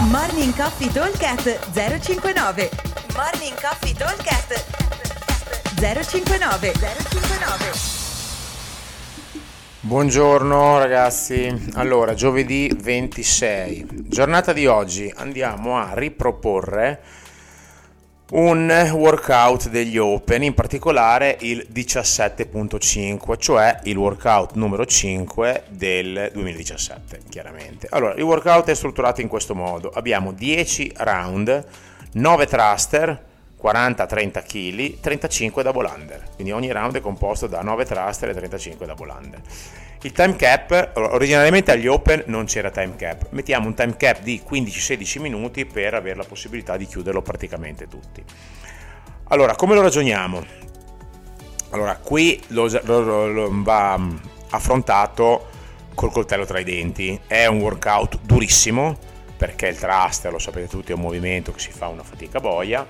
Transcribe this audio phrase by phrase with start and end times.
[0.00, 2.70] Morning Coffee Talkcast 059
[3.16, 4.64] Morning Coffee Talkcast
[5.74, 7.96] 059 059
[9.80, 15.12] Buongiorno ragazzi, allora giovedì 26, giornata di oggi.
[15.16, 17.02] Andiamo a riproporre
[18.30, 27.20] un workout degli Open, in particolare il 17.5, cioè il workout numero 5 del 2017,
[27.30, 27.86] chiaramente.
[27.90, 29.90] Allora, il workout è strutturato in questo modo.
[29.90, 31.66] Abbiamo 10 round,
[32.12, 33.24] 9 thruster,
[33.60, 36.22] 40-30 kg, 35 double under.
[36.34, 39.40] Quindi ogni round è composto da 9 thruster e 35 double under.
[40.02, 44.40] Il time cap, originariamente agli open non c'era time cap, mettiamo un time cap di
[44.48, 48.22] 15-16 minuti per avere la possibilità di chiuderlo praticamente tutti.
[49.30, 50.44] Allora, come lo ragioniamo?
[51.70, 54.00] Allora, qui lo, lo, lo va
[54.50, 55.48] affrontato
[55.94, 58.96] col coltello tra i denti, è un workout durissimo
[59.36, 62.86] perché il thruster, lo sapete tutti, è un movimento che si fa una fatica boia,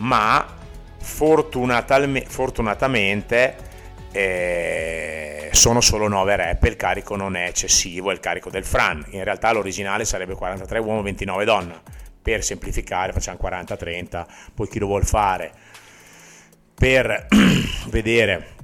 [0.00, 0.46] ma
[0.98, 3.56] fortunatamente
[4.12, 9.04] eh, sono solo 9 rep il carico non è eccessivo, è il carico del Fran.
[9.10, 11.80] In realtà l'originale sarebbe 43 uomo, 29 donna.
[12.22, 15.52] Per semplificare facciamo 40-30, poi chi lo vuol fare
[16.74, 17.26] per
[17.88, 18.58] vedere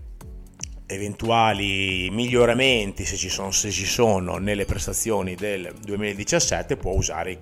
[0.87, 7.39] eventuali miglioramenti se ci, sono, se ci sono nelle prestazioni del 2017 può usare il,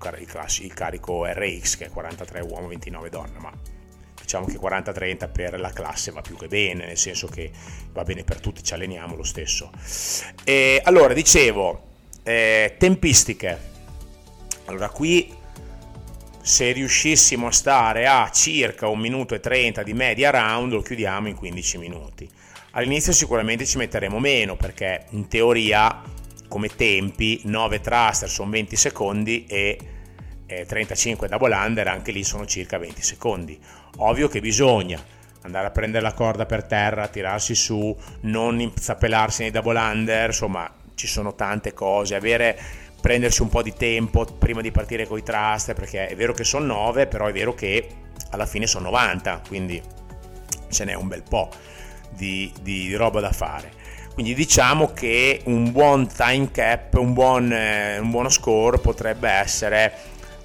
[0.61, 3.51] il, carico RX che è 43 uomo 29 donna ma
[4.25, 7.51] diciamo che 40-30 per la classe va più che bene, nel senso che
[7.93, 9.71] va bene per tutti, ci alleniamo lo stesso.
[10.43, 11.81] E allora, dicevo,
[12.23, 13.73] eh, tempistiche.
[14.65, 15.31] Allora, qui
[16.41, 21.27] se riuscissimo a stare a circa un minuto e 30 di media round, lo chiudiamo
[21.27, 22.29] in 15 minuti.
[22.71, 26.01] All'inizio sicuramente ci metteremo meno perché in teoria
[26.47, 29.77] come tempi 9 thruster sono 20 secondi e
[30.45, 33.59] 35 double under anche lì sono circa 20 secondi.
[33.97, 35.01] Ovvio che bisogna
[35.41, 40.69] andare a prendere la corda per terra, tirarsi su, non inzappelarsi nei double under, insomma
[40.95, 42.57] ci sono tante cose, avere,
[42.99, 46.43] prendersi un po' di tempo prima di partire con i trust, perché è vero che
[46.43, 47.87] sono 9, però è vero che
[48.31, 49.81] alla fine sono 90, quindi
[50.69, 51.49] ce n'è un bel po'
[52.09, 53.83] di, di roba da fare.
[54.13, 59.93] Quindi diciamo che un buon time cap, un, buon, eh, un buono score potrebbe essere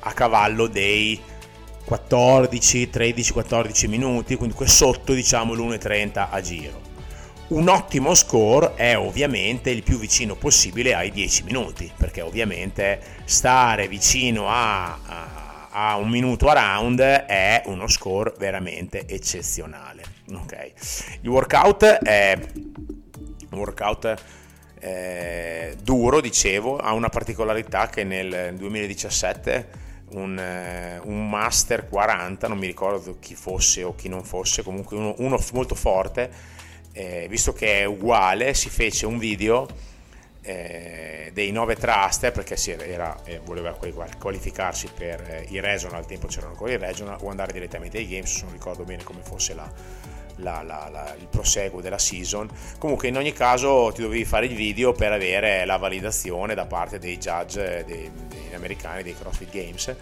[0.00, 1.21] a cavallo dei
[1.84, 6.88] 14, 13, 14 minuti, quindi sotto diciamo l'1.30 a giro.
[7.49, 13.89] Un ottimo score è ovviamente il più vicino possibile ai 10 minuti, perché ovviamente stare
[13.89, 20.05] vicino a, a, a un minuto a round è uno score veramente eccezionale.
[20.33, 20.72] Okay.
[21.22, 22.39] Il workout è
[23.50, 24.15] un workout
[24.78, 32.59] eh, duro, dicevo, ha una particolarità che nel 2017 un, eh, un, Master 40, non
[32.59, 36.31] mi ricordo chi fosse o chi non fosse, comunque uno, uno molto forte,
[36.93, 39.66] eh, visto che è uguale, si fece un video
[40.43, 43.77] eh, dei 9 thruster perché si era, eh, voleva
[44.19, 48.09] qualificarsi per eh, i regional, al tempo c'erano ancora i regional, o andare direttamente ai
[48.09, 49.71] games, non ricordo bene come fosse la,
[50.37, 52.49] la, la, il proseguo della season.
[52.78, 56.99] Comunque, in ogni caso, ti dovevi fare il video per avere la validazione da parte
[56.99, 59.95] dei judge dei, dei americani dei CrossFit Games.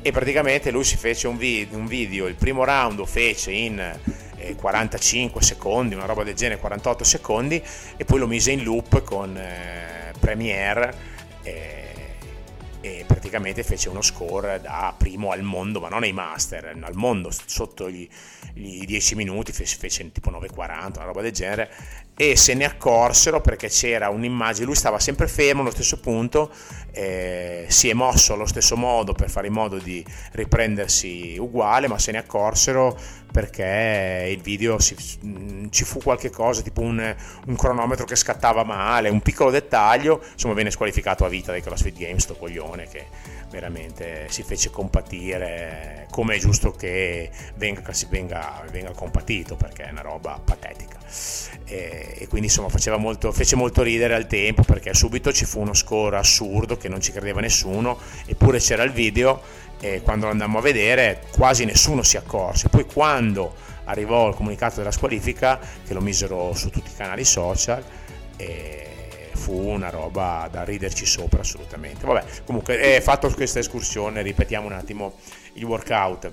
[0.00, 2.26] E praticamente lui si fece un, vi- un video.
[2.26, 3.98] Il primo round lo fece in eh,
[4.56, 7.62] 45 secondi, una roba del genere, 48 secondi,
[7.96, 10.94] e poi lo mise in loop con eh, Premiere.
[11.42, 11.91] Eh,
[12.82, 17.30] e praticamente fece uno score da primo al mondo, ma non ai master, al mondo,
[17.46, 18.06] sotto gli,
[18.52, 21.70] gli 10 minuti, fece, fece tipo 9,40, una roba del genere,
[22.14, 26.52] e se ne accorsero perché c'era un'immagine, lui stava sempre fermo allo stesso punto,
[26.90, 31.98] eh, si è mosso allo stesso modo per fare in modo di riprendersi uguale, ma
[31.98, 32.98] se ne accorsero
[33.32, 34.94] perché il video si,
[35.24, 37.16] mm, ci fu qualche cosa, tipo un,
[37.46, 41.96] un, cronometro che scattava male, un piccolo dettaglio, insomma venne squalificato a vita dai CrossFit
[41.96, 43.06] Games, sto coglione che
[43.50, 50.02] veramente si fece compatire come è giusto che venga, venga, venga compatito perché è una
[50.02, 50.98] roba patetica.
[51.64, 55.74] E, e quindi insomma molto, fece molto ridere al tempo perché subito ci fu uno
[55.74, 59.40] score assurdo che non ci credeva nessuno eppure c'era il video
[59.80, 62.68] e quando lo andammo a vedere quasi nessuno si accorse.
[62.68, 63.54] Poi quando
[63.84, 67.82] arrivò il comunicato della squalifica che lo misero su tutti i canali social
[68.36, 68.92] e
[69.34, 72.06] fu una roba da riderci sopra assolutamente.
[72.06, 75.14] Vabbè, comunque, è fatto questa escursione, ripetiamo un attimo
[75.54, 76.32] il workout.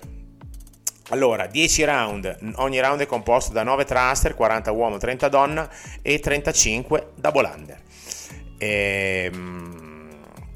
[1.10, 5.70] Allora, 10 round, ogni round è composto da 9 thruster, 40 uomo, 30 donna
[6.02, 7.82] e 35 double under.
[8.60, 9.79] Ehm,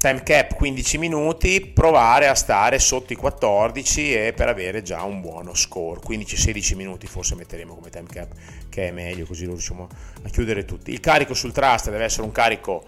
[0.04, 5.22] time cap 15 minuti, provare a stare sotto i 14 e per avere già un
[5.22, 5.98] buono score.
[6.06, 8.32] 15-16 minuti forse metteremo come time cap,
[8.68, 9.88] che è meglio, così riusciamo
[10.22, 10.90] a chiudere tutti.
[10.92, 12.84] Il carico sul trust deve essere un carico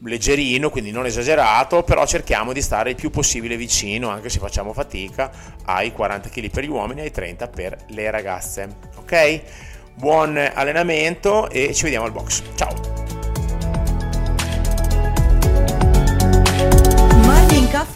[0.00, 4.74] leggerino, quindi non esagerato, però cerchiamo di stare il più possibile vicino, anche se facciamo
[4.74, 5.32] fatica,
[5.64, 8.68] ai 40 kg per gli uomini e ai 30 per le ragazze.
[8.96, 9.40] Ok?
[9.94, 12.42] Buon allenamento e ci vediamo al box.
[12.56, 12.87] Ciao!